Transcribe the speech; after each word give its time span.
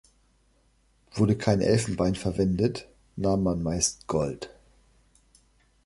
Wurde 1.13 1.37
kein 1.37 1.61
Elfenbein 1.61 2.15
verwendet, 2.15 2.87
nahm 3.17 3.43
man 3.43 3.61
meist 3.61 4.07
Gold. 4.07 4.49